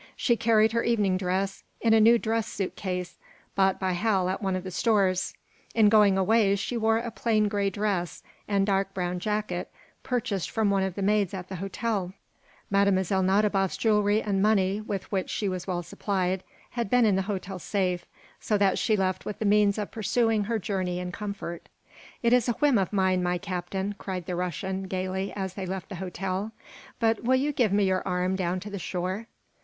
She 0.15 0.35
carried 0.35 0.71
her 0.71 0.83
evening 0.83 1.15
dress 1.17 1.61
in 1.79 1.93
a 1.93 1.99
new 2.01 2.17
dress 2.17 2.47
suit 2.47 2.75
case 2.75 3.19
bought 3.53 3.79
by 3.79 3.91
Hal 3.91 4.29
at 4.29 4.41
one 4.41 4.55
of 4.55 4.63
the 4.63 4.71
stores. 4.71 5.35
In 5.75 5.89
going 5.89 6.17
away 6.17 6.55
she 6.55 6.75
wore 6.75 6.97
a 6.97 7.11
plain 7.11 7.47
gray 7.47 7.69
dress 7.69 8.23
and 8.47 8.65
dark 8.65 8.95
brown 8.95 9.19
jacket 9.19 9.69
purchased 10.01 10.49
from 10.49 10.71
one 10.71 10.81
of 10.81 10.95
the 10.95 11.03
maids 11.03 11.35
at 11.35 11.49
the 11.49 11.57
hotel. 11.57 12.13
Mlle. 12.71 13.21
Nadiboff's 13.21 13.77
jewelry 13.77 14.23
and 14.23 14.41
money, 14.41 14.81
with 14.81 15.03
which 15.11 15.29
she 15.29 15.47
was 15.47 15.67
well 15.67 15.83
supplied, 15.83 16.43
had 16.71 16.89
been 16.89 17.05
in 17.05 17.15
the 17.15 17.21
hotel 17.29 17.59
safe, 17.59 18.07
so 18.39 18.57
that 18.57 18.79
she 18.79 18.97
left 18.97 19.23
with 19.25 19.37
the 19.37 19.45
means 19.45 19.77
of 19.77 19.91
pursuing 19.91 20.45
her 20.45 20.57
journey 20.57 20.97
in 20.97 21.11
comfort. 21.11 21.69
"It 22.23 22.33
is 22.33 22.49
a 22.49 22.53
whim 22.53 22.79
of 22.79 22.91
mine, 22.91 23.21
my 23.21 23.37
Captain," 23.37 23.93
cried 23.99 24.25
the 24.25 24.35
Russian, 24.35 24.87
gayly, 24.87 25.31
as 25.33 25.53
they 25.53 25.67
left 25.67 25.89
the 25.89 25.97
hotel, 26.01 26.53
"but 26.99 27.23
will 27.23 27.35
you 27.35 27.51
give 27.51 27.71
me 27.71 27.83
your 27.83 28.01
arm 28.07 28.35
down 28.35 28.59
to 28.61 28.71
the 28.71 28.79
shore?" 28.79 29.27